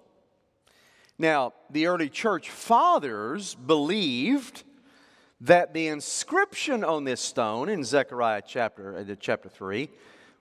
[1.18, 4.62] Now, the early church fathers believed
[5.40, 9.88] that the inscription on this stone in Zechariah chapter, uh, chapter 3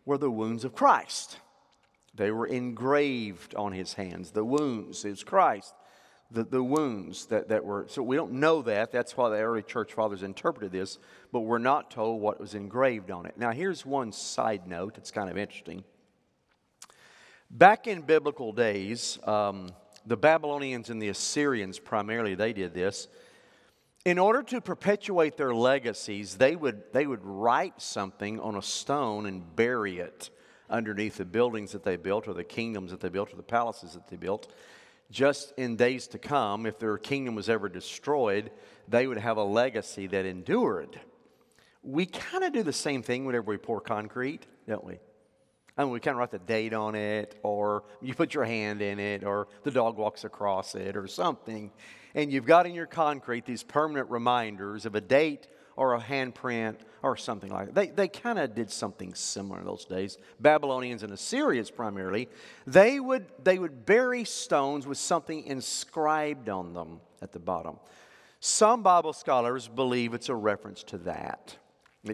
[0.05, 1.37] were the wounds of Christ.
[2.15, 5.03] They were engraved on his hands, the wounds.
[5.03, 5.75] Was Christ,
[6.31, 7.85] the, the wounds that, that were.
[7.89, 8.91] So we don't know that.
[8.91, 10.97] That's why the early church fathers interpreted this,
[11.31, 13.37] but we're not told what was engraved on it.
[13.37, 15.83] Now, here's one side note that's kind of interesting.
[17.51, 19.69] Back in biblical days, um,
[20.05, 23.07] the Babylonians and the Assyrians primarily, they did this.
[24.05, 29.25] In order to perpetuate their legacies, they would, they would write something on a stone
[29.25, 30.29] and bury it
[30.69, 33.93] underneath the buildings that they built or the kingdoms that they built or the palaces
[33.93, 34.53] that they built.
[35.09, 38.51] Just in days to come, if their kingdom was ever destroyed,
[38.87, 40.99] they would have a legacy that endured.
[41.83, 44.99] We kind of do the same thing whenever we pour concrete, don't we?
[45.77, 48.81] I mean, we kind of write the date on it, or you put your hand
[48.81, 51.71] in it, or the dog walks across it, or something.
[52.15, 56.77] And you've got in your concrete these permanent reminders of a date or a handprint
[57.03, 57.75] or something like that.
[57.75, 60.17] They, they kind of did something similar in those days.
[60.39, 62.27] Babylonians and Assyrians primarily,
[62.65, 67.77] they would, they would bury stones with something inscribed on them at the bottom.
[68.39, 71.55] Some Bible scholars believe it's a reference to that.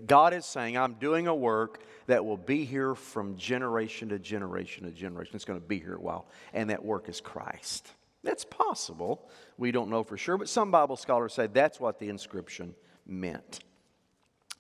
[0.06, 4.86] God is saying, I'm doing a work that will be here from generation to generation
[4.86, 5.36] to generation.
[5.36, 6.28] It's going to be here a while.
[6.54, 7.90] And that work is Christ.
[8.24, 9.30] That's possible.
[9.58, 12.74] We don't know for sure, but some Bible scholars say that's what the inscription
[13.06, 13.60] meant.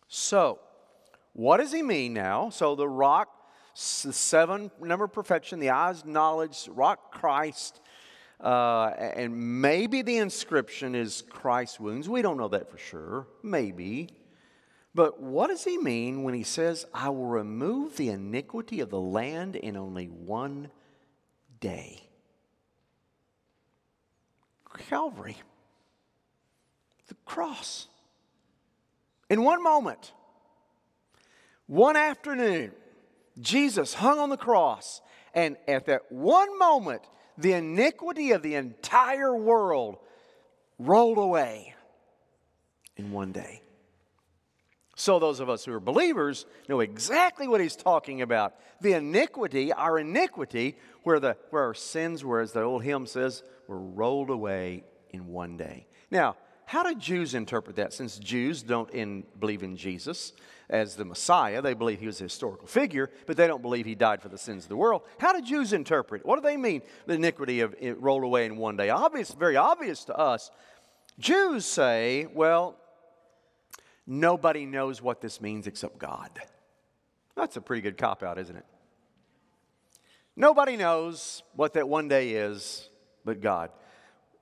[0.07, 0.59] So,
[1.31, 2.49] what does he mean now?
[2.49, 3.29] So, the rock,
[3.73, 7.79] the seven number perfection, the eyes, knowledge, rock Christ,
[8.39, 12.09] uh, and maybe the inscription is Christ's wounds.
[12.09, 13.27] We don't know that for sure.
[13.41, 14.09] Maybe.
[14.95, 18.99] But what does he mean when he says, I will remove the iniquity of the
[18.99, 20.69] land in only one
[21.59, 22.03] day?
[24.89, 25.37] Calvary,
[27.07, 27.87] the cross.
[29.29, 30.11] In one moment,
[31.67, 32.71] one afternoon,
[33.39, 35.01] Jesus hung on the cross,
[35.33, 37.01] and at that one moment,
[37.37, 39.97] the iniquity of the entire world
[40.77, 41.73] rolled away
[42.95, 43.62] in one day.
[45.03, 48.55] So, those of us who are believers know exactly what he's talking about.
[48.79, 53.43] The iniquity, our iniquity, where, the, where our sins were, as the old hymn says,
[53.67, 55.87] were rolled away in one day.
[56.09, 57.91] Now, how do Jews interpret that?
[57.91, 60.31] Since Jews don't in, believe in Jesus
[60.69, 63.95] as the Messiah, they believe he was a historical figure, but they don't believe he
[63.95, 65.01] died for the sins of the world.
[65.17, 66.25] How do Jews interpret it?
[66.25, 68.89] What do they mean, the iniquity of it rolled away in one day?
[68.89, 70.49] Obvious, very obvious to us.
[71.19, 72.77] Jews say, well,
[74.05, 76.29] nobody knows what this means except God.
[77.35, 78.65] That's a pretty good cop out, isn't it?
[80.35, 82.89] Nobody knows what that one day is
[83.25, 83.69] but God.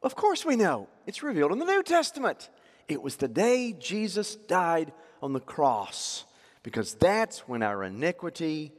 [0.01, 0.87] Of course, we know.
[1.05, 2.49] It's revealed in the New Testament.
[2.87, 6.25] It was the day Jesus died on the cross
[6.63, 8.73] because that's when our iniquity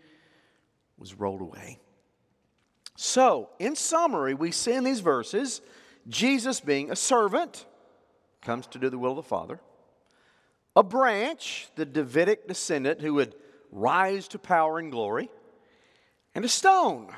[0.98, 1.78] was rolled away.
[2.96, 5.60] So, in summary, we see in these verses
[6.08, 7.66] Jesus being a servant,
[8.42, 9.60] comes to do the will of the Father,
[10.74, 13.34] a branch, the Davidic descendant who would
[13.70, 15.30] rise to power and glory,
[16.34, 17.08] and a stone,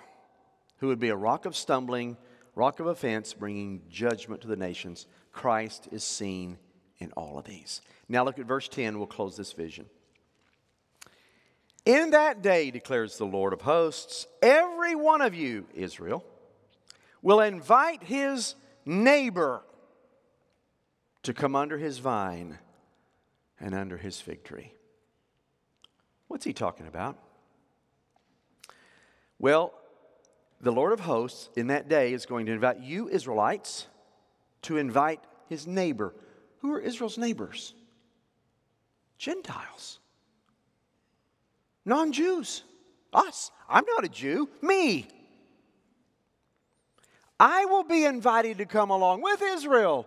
[0.78, 2.16] who would be a rock of stumbling
[2.54, 5.06] rock of offense, bringing judgment to the nations.
[5.32, 6.58] Christ is seen
[6.98, 7.80] in all of these.
[8.08, 8.98] Now look at verse 10.
[8.98, 9.86] We'll close this vision.
[11.84, 16.24] In that day, declares the Lord of hosts, every one of you, Israel,
[17.20, 18.54] will invite his
[18.86, 19.62] neighbor
[21.22, 22.58] to come under his vine
[23.64, 24.74] and under his fig tree.
[26.28, 27.16] What's he talking about?
[29.38, 29.72] Well,
[30.60, 33.86] the Lord of hosts in that day is going to invite you, Israelites,
[34.62, 36.14] to invite his neighbor.
[36.58, 37.74] Who are Israel's neighbors?
[39.16, 39.98] Gentiles,
[41.86, 42.64] non Jews,
[43.14, 43.50] us.
[43.66, 45.08] I'm not a Jew, me.
[47.40, 50.06] I will be invited to come along with Israel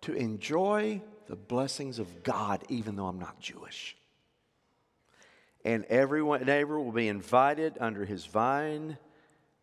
[0.00, 1.00] to enjoy
[1.32, 3.96] the blessings of God, even though I'm not Jewish.
[5.64, 8.98] And everyone, neighbor will be invited under his vine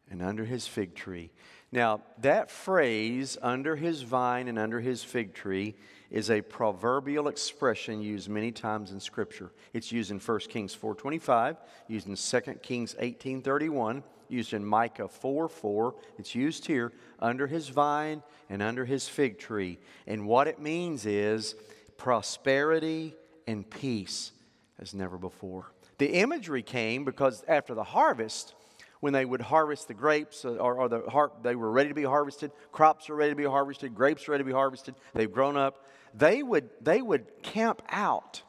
[0.09, 1.31] and under his fig tree.
[1.71, 5.75] Now, that phrase, under his vine and under his fig tree,
[6.09, 9.51] is a proverbial expression used many times in Scripture.
[9.73, 15.47] It's used in 1 Kings 4.25, used in 2 Kings 18.31, used in Micah 4
[15.47, 15.95] 4.
[16.17, 19.77] It's used here, under his vine and under his fig tree.
[20.07, 21.55] And what it means is
[21.97, 24.31] prosperity and peace
[24.79, 25.71] as never before.
[25.99, 28.55] The imagery came because after the harvest,
[28.99, 31.95] when they would harvest the grapes uh, or, or the har- they were ready to
[31.95, 35.31] be harvested crops are ready to be harvested grapes are ready to be harvested they've
[35.31, 38.41] grown up they would they would camp out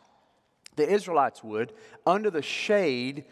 [0.76, 1.72] the israelites would
[2.06, 3.24] under the shade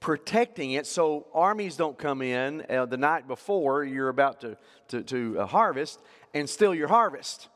[0.00, 4.56] protecting it so armies don't come in uh, the night before you're about to,
[4.88, 6.00] to, to uh, harvest
[6.32, 7.48] and steal your harvest.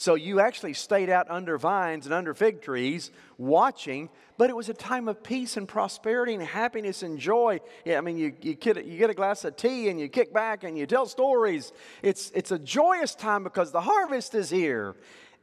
[0.00, 4.68] So you actually stayed out under vines and under fig trees watching, but it was
[4.68, 7.58] a time of peace and prosperity and happiness and joy.
[7.84, 10.32] Yeah, I mean, you, you, get, you get a glass of tea and you kick
[10.32, 11.72] back and you tell stories.
[12.00, 14.94] It's, it's a joyous time because the harvest is here.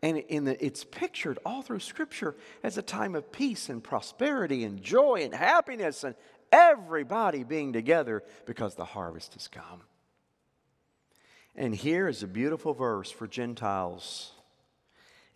[0.02, 4.64] And in the, it's pictured all through Scripture as a time of peace and prosperity
[4.64, 6.16] and joy and happiness and
[6.54, 9.82] everybody being together because the harvest has come.
[11.58, 14.32] And here is a beautiful verse for Gentiles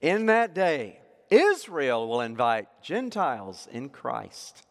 [0.01, 4.65] in that day, Israel will invite Gentiles in Christ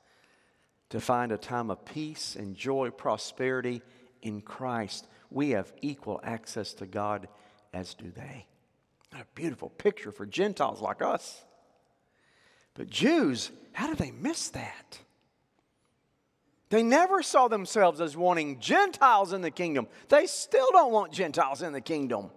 [0.91, 3.83] to find a time of peace and joy, prosperity
[4.23, 5.07] in Christ.
[5.31, 7.29] We have equal access to God
[7.73, 8.47] as do they.
[9.13, 11.45] a beautiful picture for Gentiles like us.
[12.75, 14.99] But Jews, how did they miss that?
[16.71, 19.89] They never saw themselves as wanting Gentiles in the kingdom.
[20.09, 22.31] They still don't want Gentiles in the kingdom.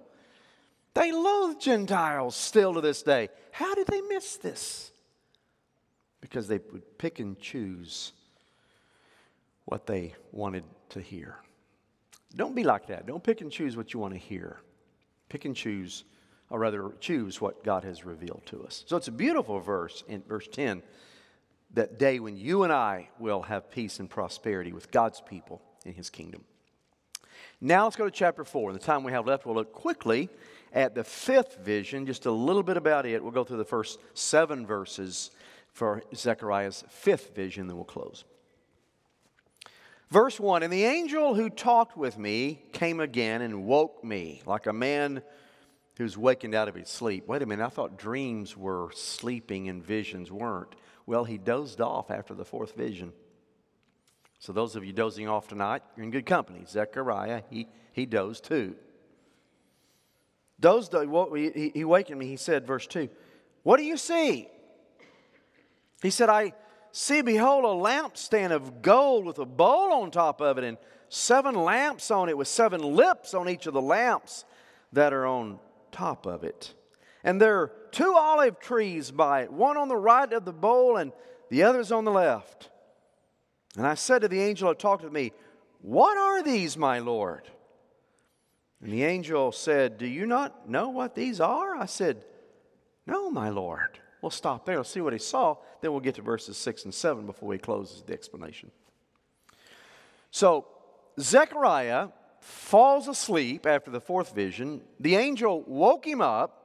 [0.93, 3.30] They loathe Gentiles still to this day.
[3.51, 4.91] How did they miss this?
[6.19, 8.12] Because they would pick and choose
[9.65, 11.38] what they wanted to hear.
[12.36, 13.06] Don't be like that.
[13.06, 14.60] Don't pick and choose what you want to hear.
[15.30, 16.04] Pick and choose,
[16.49, 18.84] or rather, choose what God has revealed to us.
[18.88, 20.84] So it's a beautiful verse in verse 10
[21.73, 25.93] that day when you and I will have peace and prosperity with God's people in
[25.93, 26.43] his kingdom.
[27.62, 28.71] Now let's go to chapter 4.
[28.71, 30.30] In the time we have left, we'll look quickly
[30.74, 33.22] at the fifth vision, just a little bit about it.
[33.22, 35.32] We'll go through the first seven verses
[35.72, 38.26] for Zechariah's fifth vision, then we'll close.
[40.10, 44.68] Verse 1 And the angel who talked with me came again and woke me like
[44.68, 45.22] a man
[45.98, 47.28] who's wakened out of his sleep.
[47.28, 50.76] Wait a minute, I thought dreams were sleeping and visions weren't.
[51.06, 53.14] Well, he dozed off after the fourth vision.
[54.40, 56.66] So, those of you dozing off tonight, you're in good company.
[56.68, 58.76] Zechariah, he, he dozed too.
[60.62, 60.89] Those,
[61.34, 62.28] he, he wakened me.
[62.28, 63.10] He said, verse 2,
[63.63, 64.47] What do you see?
[66.02, 66.54] He said, I
[66.91, 70.78] see, behold, a lampstand of gold with a bowl on top of it and
[71.10, 74.45] seven lamps on it with seven lips on each of the lamps
[74.93, 75.60] that are on
[75.91, 76.74] top of it.
[77.24, 80.97] And there are two olive trees by it, one on the right of the bowl
[80.97, 81.12] and
[81.50, 82.69] the others on the left.
[83.78, 85.34] And I said to the angel who talked with me,
[85.82, 87.50] What are these, my Lord?
[88.82, 91.76] And the angel said, Do you not know what these are?
[91.76, 92.26] I said,
[93.06, 94.00] No, my Lord.
[94.22, 94.78] We'll stop there.
[94.78, 95.58] Let's see what he saw.
[95.82, 98.72] Then we'll get to verses 6 and 7 before he closes the explanation.
[100.30, 100.67] So,
[101.20, 104.82] Zechariah falls asleep after the fourth vision.
[105.00, 106.62] The angel woke him up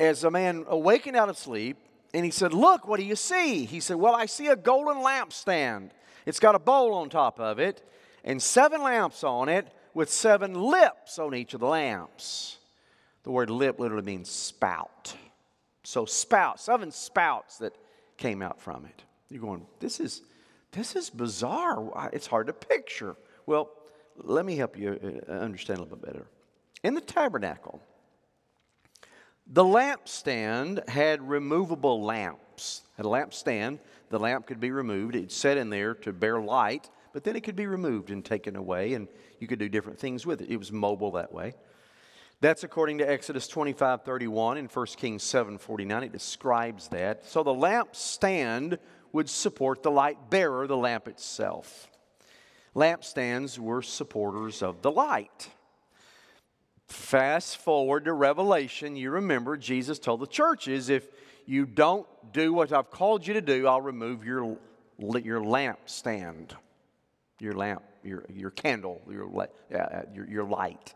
[0.00, 1.78] as a man awakened out of sleep,
[2.12, 3.64] and he said, Look, what do you see?
[3.64, 5.90] He said, Well, I see a golden lampstand.
[6.24, 7.82] It's got a bowl on top of it,
[8.24, 12.58] and seven lamps on it with seven lips on each of the lamps.
[13.22, 15.16] The word lip literally means spout.
[15.84, 17.74] So spout, seven spouts that
[18.18, 19.04] came out from it.
[19.30, 20.20] You're going, this is
[20.72, 22.10] this is bizarre.
[22.12, 23.16] It's hard to picture.
[23.46, 23.70] Well,
[24.18, 26.26] let me help you uh, understand a little bit better.
[26.82, 27.80] In the tabernacle,
[29.46, 32.82] the lampstand had removable lamps.
[32.98, 33.78] Had a lampstand,
[34.10, 35.16] the lamp could be removed.
[35.16, 38.56] It set in there to bear light, but then it could be removed and taken
[38.56, 39.08] away, and
[39.40, 40.50] you could do different things with it.
[40.50, 41.54] It was mobile that way.
[42.42, 46.02] That's according to Exodus 25 31 and 1 Kings 7 49.
[46.02, 47.24] It describes that.
[47.24, 48.78] So the lamp stand
[49.12, 51.88] would support the light bearer, the lamp itself.
[52.74, 55.48] Lampstands were supporters of the light.
[56.86, 61.08] Fast forward to Revelation, you remember Jesus told the churches if
[61.46, 64.58] you don't do what I've called you to do, I'll remove your,
[64.98, 66.52] your lampstand
[67.38, 70.94] your lamp, your, your candle, your, uh, your, your light.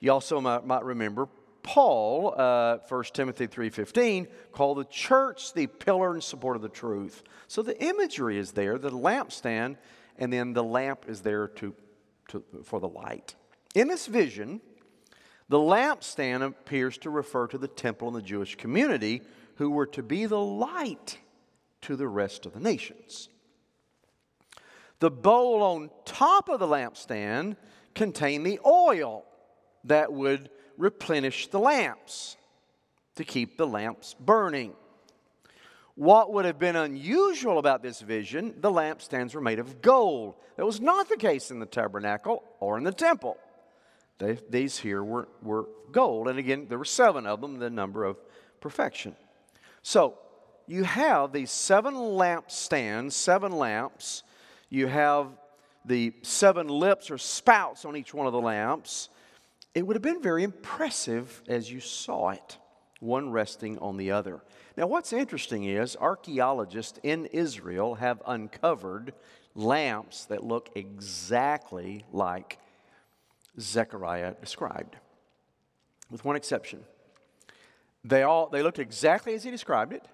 [0.00, 1.28] You also might, might remember
[1.62, 7.22] Paul, uh, 1 Timothy 3.15, called the church the pillar and support of the truth.
[7.48, 9.76] So the imagery is there, the lampstand,
[10.18, 11.74] and then the lamp is there to,
[12.28, 13.34] to, for the light.
[13.74, 14.60] In this vision,
[15.48, 19.22] the lampstand appears to refer to the temple and the Jewish community
[19.56, 21.18] who were to be the light
[21.82, 23.30] to the rest of the nations.
[25.00, 27.56] The bowl on top of the lampstand
[27.94, 29.24] contained the oil
[29.84, 32.36] that would replenish the lamps
[33.16, 34.74] to keep the lamps burning.
[35.94, 40.34] What would have been unusual about this vision, the lampstands were made of gold.
[40.56, 43.38] That was not the case in the tabernacle or in the temple.
[44.18, 46.28] They, these here were, were gold.
[46.28, 48.16] And again, there were seven of them, the number of
[48.60, 49.14] perfection.
[49.82, 50.18] So,
[50.66, 54.22] you have these seven lampstands, seven lamps.
[54.68, 55.28] You have
[55.84, 59.08] the seven lips or spouts on each one of the lamps.
[59.74, 62.58] It would have been very impressive as you saw it,
[63.00, 64.42] one resting on the other.
[64.76, 69.14] Now, what's interesting is archaeologists in Israel have uncovered
[69.54, 72.58] lamps that look exactly like
[73.60, 74.96] Zechariah described,
[76.10, 76.80] with one exception.
[78.04, 80.04] They, all, they looked exactly as he described it,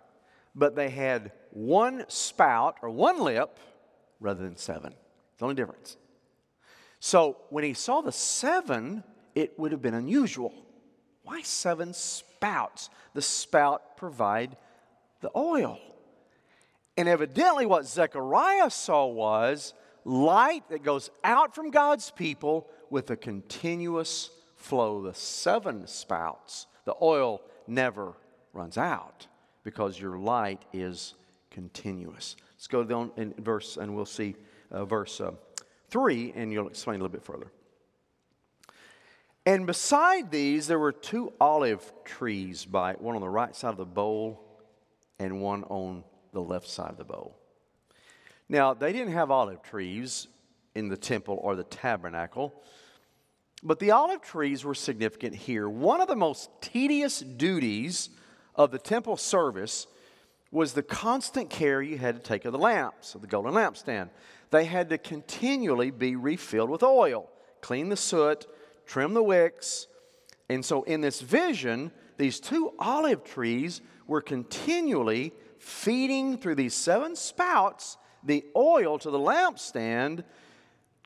[0.54, 3.58] but they had one spout or one lip
[4.20, 4.94] rather than seven.
[5.38, 5.96] The only difference.
[7.00, 9.02] So when he saw the seven,
[9.34, 10.52] it would have been unusual.
[11.22, 12.90] Why seven spouts?
[13.14, 14.56] The spout provide
[15.20, 15.78] the oil.
[16.96, 19.72] And evidently, what Zechariah saw was
[20.04, 25.02] light that goes out from God's people with a continuous flow.
[25.02, 28.14] The seven spouts, the oil never
[28.52, 29.26] runs out
[29.62, 31.14] because your light is
[31.50, 32.36] continuous.
[32.60, 34.36] Let's go down in verse, and we'll see
[34.70, 35.30] uh, verse uh,
[35.88, 37.50] 3, and you'll explain a little bit further.
[39.46, 43.78] And beside these, there were two olive trees by one on the right side of
[43.78, 44.44] the bowl
[45.18, 46.04] and one on
[46.34, 47.34] the left side of the bowl.
[48.46, 50.28] Now, they didn't have olive trees
[50.74, 52.52] in the temple or the tabernacle,
[53.62, 55.66] but the olive trees were significant here.
[55.66, 58.10] One of the most tedious duties
[58.54, 59.86] of the temple service
[60.50, 64.10] was the constant care you had to take of the lamps, of the golden lampstand.
[64.50, 67.28] They had to continually be refilled with oil,
[67.60, 68.46] clean the soot,
[68.86, 69.86] trim the wicks.
[70.48, 77.14] And so, in this vision, these two olive trees were continually feeding through these seven
[77.14, 80.24] spouts the oil to the lampstand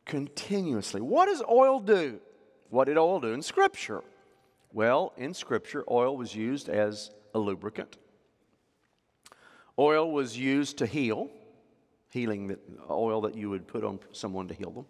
[0.06, 1.00] continuously.
[1.00, 2.20] What does oil do?
[2.70, 4.02] What did oil do in Scripture?
[4.72, 7.98] Well, in Scripture, oil was used as a lubricant.
[9.78, 11.30] Oil was used to heal,
[12.10, 12.58] healing the
[12.88, 14.86] oil that you would put on someone to heal them.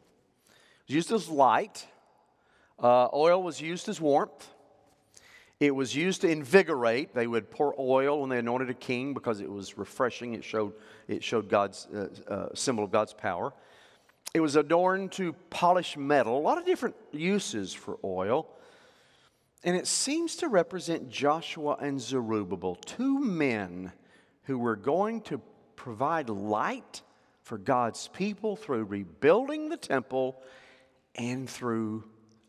[0.46, 1.86] It was used as light.
[2.78, 4.48] Uh, oil was used as warmth.
[5.60, 7.14] It was used to invigorate.
[7.14, 10.34] They would pour oil when they anointed a king because it was refreshing.
[10.34, 10.74] It showed,
[11.08, 13.52] it showed God's uh, uh, symbol of God's power.
[14.34, 16.36] It was adorned to polish metal.
[16.36, 18.48] A lot of different uses for oil.
[19.62, 23.92] And it seems to represent Joshua and Zerubbabel, two men
[24.44, 25.40] who were going to
[25.76, 27.02] provide light
[27.42, 30.40] for God's people through rebuilding the temple
[31.14, 32.04] and through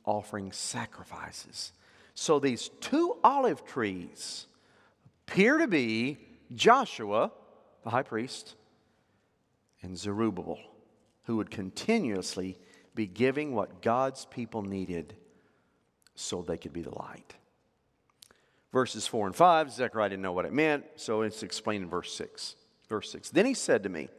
[0.06, 1.74] offering sacrifices.
[2.14, 4.48] So these two olive trees
[5.28, 6.18] appear to be
[6.54, 7.32] Joshua,
[7.84, 8.56] the high priest,
[9.82, 10.60] and Zerubbabel,
[11.24, 12.58] who would continuously
[12.94, 15.16] be giving what God's people needed
[16.16, 17.36] so they could be the light.
[18.76, 22.14] Verses 4 and 5, Zechariah didn't know what it meant, so it's explained in verse
[22.14, 22.58] 6.
[22.90, 24.10] Verse 6 Then he said to me,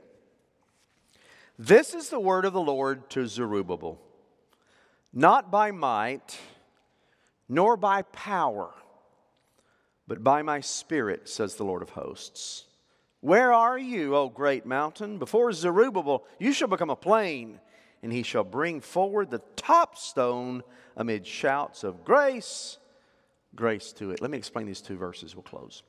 [1.59, 4.01] This is the word of the Lord to Zerubbabel,
[5.13, 6.39] not by might
[7.51, 8.73] nor by power,
[10.09, 12.65] but by my spirit, says the Lord of hosts.
[13.21, 15.19] Where are you, O great mountain?
[15.19, 17.61] Before Zerubbabel, you shall become a plain,
[18.03, 20.63] and he shall bring forward the top stone
[20.97, 22.79] amid shouts of grace,
[23.57, 24.21] grace to it.
[24.21, 25.35] Let me explain these two verses.
[25.35, 25.83] We'll close.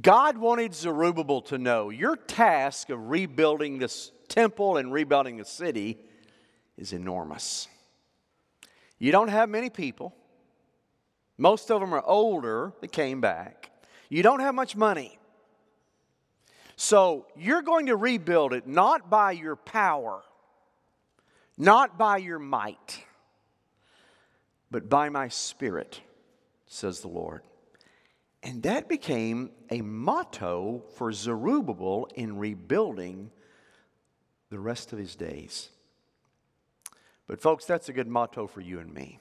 [0.00, 5.98] God wanted Zerubbabel to know your task of rebuilding this temple and rebuilding the city
[6.76, 7.68] is enormous.
[8.98, 10.14] You don't have many people.
[11.38, 13.70] Most of them are older that came back.
[14.08, 15.18] You don't have much money.
[16.76, 20.22] So you're going to rebuild it not by your power,
[21.56, 23.02] not by your might,
[24.70, 26.00] but by my spirit,
[26.66, 27.42] says the Lord.
[28.42, 33.30] And that became a motto for Zerubbabel in rebuilding
[34.50, 35.70] the rest of his days.
[37.26, 39.18] But, folks, that's a good motto for you and me.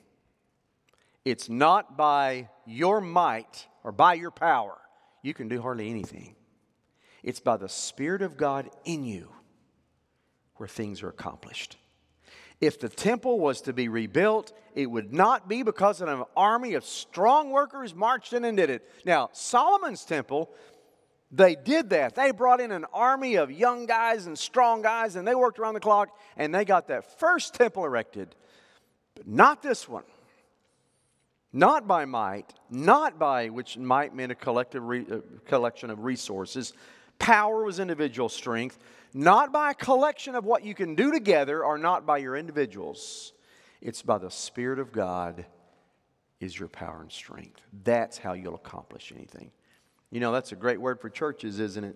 [1.23, 4.77] It's not by your might or by your power.
[5.23, 6.35] You can do hardly anything.
[7.23, 9.31] It's by the Spirit of God in you
[10.57, 11.77] where things are accomplished.
[12.61, 16.85] If the temple was to be rebuilt, it would not be because an army of
[16.85, 18.89] strong workers marched in and did it.
[19.05, 20.49] Now, Solomon's temple
[21.31, 22.15] they did that.
[22.15, 25.73] They brought in an army of young guys and strong guys, and they worked around
[25.73, 28.35] the clock, and they got that first temple erected.
[29.15, 30.03] But not this one.
[31.51, 36.73] Not by might, not by which might meant a collective re, uh, collection of resources.
[37.17, 38.77] Power was individual strength.
[39.17, 43.31] Not by a collection of what you can do together, or not by your individuals.
[43.81, 45.45] It's by the Spirit of God
[46.41, 47.61] is your power and strength.
[47.85, 49.51] That's how you'll accomplish anything.
[50.11, 51.95] You know, that's a great word for churches, isn't it?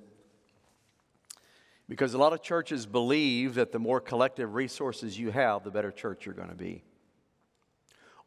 [1.90, 5.92] Because a lot of churches believe that the more collective resources you have, the better
[5.92, 6.86] church you're going to be.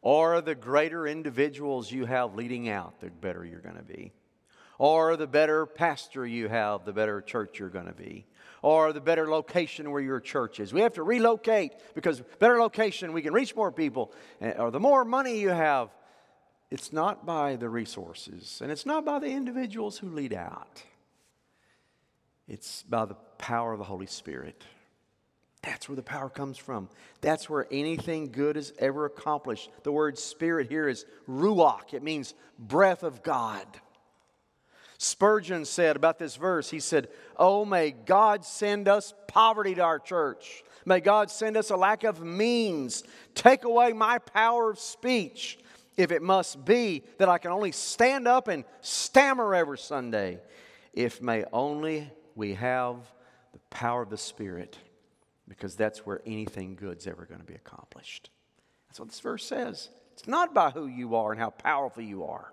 [0.03, 4.13] Or the greater individuals you have leading out, the better you're going to be.
[4.77, 8.27] Or the better pastor you have, the better church you're going to be.
[8.63, 10.73] Or the better location where your church is.
[10.73, 14.11] We have to relocate because better location, we can reach more people.
[14.41, 15.89] Eh, or the more money you have,
[16.71, 20.81] it's not by the resources and it's not by the individuals who lead out.
[22.47, 24.63] It's by the power of the Holy Spirit.
[25.61, 26.89] That's where the power comes from.
[27.21, 29.69] That's where anything good is ever accomplished.
[29.83, 33.65] The word spirit here is ruach, it means breath of God.
[35.03, 39.99] Spurgeon said about this verse, he said, Oh, may God send us poverty to our
[39.99, 40.63] church.
[40.85, 43.03] May God send us a lack of means.
[43.35, 45.59] Take away my power of speech,
[45.97, 50.39] if it must be that I can only stand up and stammer every Sunday.
[50.93, 52.95] If may only we have
[53.51, 54.77] the power of the Spirit,
[55.47, 58.29] because that's where anything good's ever going to be accomplished.
[58.87, 59.89] That's what this verse says.
[60.13, 62.52] It's not by who you are and how powerful you are,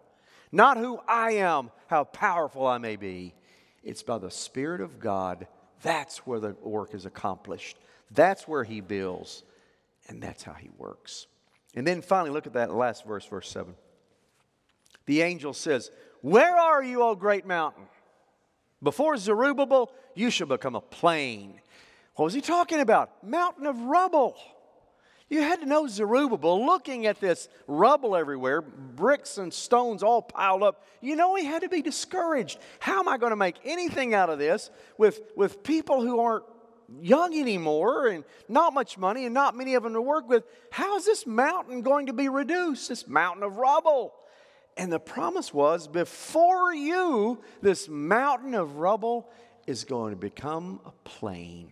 [0.53, 3.35] not who I am, how powerful I may be.
[3.83, 5.47] It's by the Spirit of God.
[5.83, 7.79] That's where the work is accomplished.
[8.11, 9.45] That's where He builds,
[10.09, 11.27] and that's how He works.
[11.75, 13.75] And then finally, look at that last verse, verse 7.
[15.07, 15.91] The angel says,
[16.21, 17.85] Where are you, O great mountain?
[18.83, 21.61] Before Zerubbabel, you shall become a plain.
[22.17, 23.27] What was he talking about?
[23.27, 24.37] Mountain of rubble.
[25.31, 30.65] You had to know Zerubbabel, looking at this rubble everywhere, bricks and stones all piled
[30.65, 32.59] up, you know he had to be discouraged.
[32.81, 36.45] How am I going to make anything out of this with, with people who aren't
[37.01, 40.43] young anymore and not much money and not many of them to work with?
[40.73, 44.13] How is this mountain going to be reduced, this mountain of rubble?
[44.77, 49.31] And the promise was before you, this mountain of rubble
[49.69, 51.71] is going to become a plain.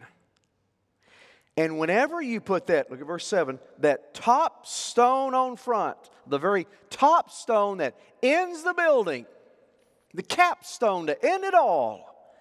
[1.59, 6.38] And whenever you put that, look at verse 7, that top stone on front, the
[6.38, 9.26] very top stone that ends the building,
[10.14, 12.32] the capstone to end it all,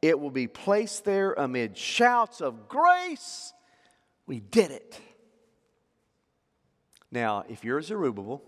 [0.00, 3.52] it will be placed there amid shouts of grace.
[4.28, 5.00] We did it.
[7.10, 8.40] Now, if you're Zerubbabel,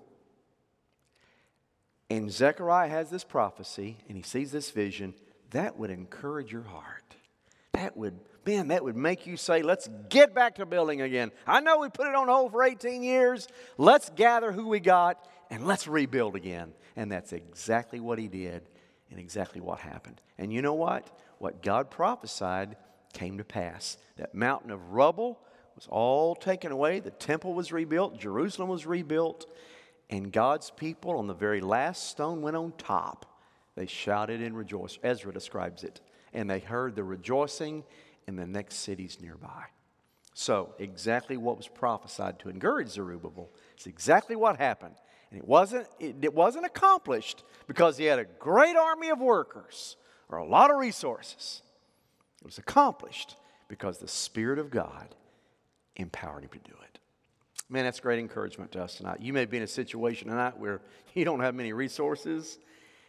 [2.09, 5.15] and Zechariah has this prophecy and he sees this vision,
[5.51, 7.17] that would encourage your heart.
[7.73, 11.33] That would, man, that would make you say, let's get back to building again.
[11.47, 13.49] I know we put it on hold for 18 years.
[13.79, 16.73] Let's gather who we got and let's rebuild again.
[16.97, 18.63] And that's exactly what he did
[19.11, 20.21] and exactly what happened.
[20.39, 21.07] And you know what?
[21.39, 22.77] What God prophesied
[23.13, 23.99] came to pass.
[24.17, 25.41] That mountain of rubble
[25.75, 27.01] was all taken away.
[27.01, 29.47] The temple was rebuilt, Jerusalem was rebuilt,
[30.11, 33.27] and God's people on the very last stone went on top.
[33.75, 34.99] They shouted and rejoiced.
[35.03, 36.01] Ezra describes it.
[36.35, 37.85] And they heard the rejoicing
[38.27, 39.65] in the next cities nearby.
[40.35, 44.95] So, exactly what was prophesied to encourage Zerubbabel is exactly what happened.
[45.31, 49.97] And it wasn't, it, it wasn't accomplished because he had a great army of workers
[50.29, 51.63] or a lot of resources.
[52.41, 53.37] It was accomplished
[53.69, 55.15] because the Spirit of God
[55.97, 56.99] empowered him to do it.
[57.69, 59.21] Man, that's great encouragement to us tonight.
[59.21, 60.81] You may be in a situation tonight where
[61.15, 62.59] you don't have many resources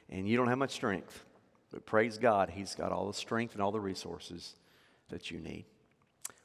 [0.10, 1.24] and you don't have much strength.
[1.72, 4.56] But praise God, He's got all the strength and all the resources
[5.14, 5.66] that you need.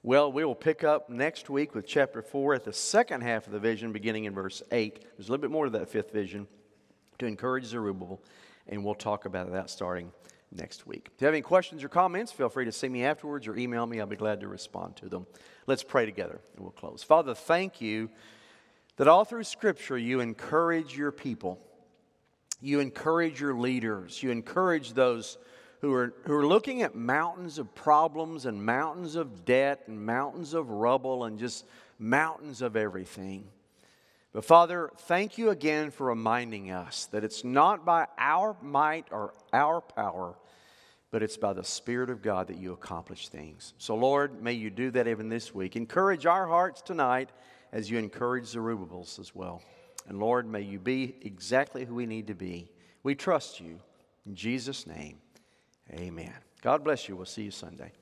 [0.03, 3.53] Well, we will pick up next week with chapter 4 at the second half of
[3.53, 5.01] the vision, beginning in verse 8.
[5.17, 6.47] There's a little bit more to that fifth vision
[7.19, 8.23] to encourage Zerubbabel,
[8.69, 10.13] and we'll talk about that starting
[10.53, 11.09] next week.
[11.15, 13.87] If you have any questions or comments, feel free to see me afterwards or email
[13.87, 14.01] me.
[14.01, 15.27] I'll be glad to respond to them.
[15.67, 17.03] Let's pray together and we'll close.
[17.03, 18.11] Father, thank you
[18.97, 21.59] that all through Scripture you encourage your people.
[22.61, 24.23] You encourage your leaders.
[24.23, 25.39] You encourage those
[25.81, 30.55] who are, who are looking at mountains of problems and mountains of debt and mountains
[30.55, 31.65] of rubble and just
[31.99, 33.45] mountains of everything.
[34.33, 39.33] But Father, thank you again for reminding us that it's not by our might or
[39.53, 40.35] our power,
[41.11, 43.73] but it's by the Spirit of God that you accomplish things.
[43.79, 45.77] So, Lord, may you do that even this week.
[45.77, 47.31] Encourage our hearts tonight
[47.73, 49.63] as you encourage Zerubbabel's as well.
[50.09, 52.71] And Lord, may you be exactly who we need to be.
[53.03, 53.81] We trust you.
[54.27, 55.19] In Jesus' name,
[55.95, 56.35] amen.
[56.63, 57.17] God bless you.
[57.17, 57.93] We'll see you Sunday.